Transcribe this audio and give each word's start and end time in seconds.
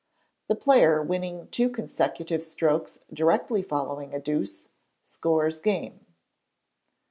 The 0.47 0.55
player 0.55 1.03
winning 1.03 1.47
two 1.51 1.69
consecutive 1.69 2.43
strokes 2.43 3.01
directly 3.13 3.61
following 3.61 4.15
a 4.15 4.19
deuce 4.19 4.67
scores 5.03 5.59
game. 5.59 6.07